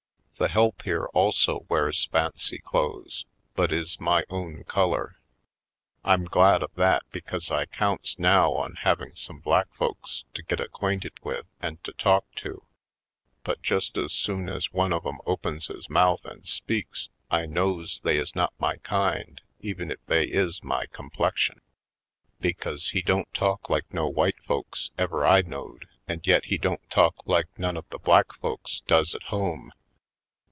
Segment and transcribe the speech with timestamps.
[0.41, 5.19] The help here also wears fancy clothes, but is my own color.
[6.03, 10.59] I'm glad of that because I counts now on having some black folks to get
[10.59, 12.65] acquainted with and to talk to;
[13.43, 17.99] but just as soon as one of 'em opens his mouth and speaks I knows
[17.99, 21.61] they is not my kind even if they is my complexion.
[22.39, 26.89] Because he don't talk like no white folks ever I knowed and yet he don't
[26.89, 29.71] talk like none of the black folks does at home.